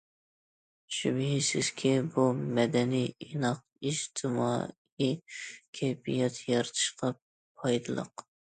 شۈبھىسىزكى، 0.99 1.91
بۇ، 2.15 2.25
مەدەنىي، 2.61 3.05
ئىناق 3.27 3.61
ئىجتىمائىي 3.91 5.15
كەيپىيات 5.81 6.43
يارىتىشقا 6.49 7.15
پايدىلىق. 7.19 8.29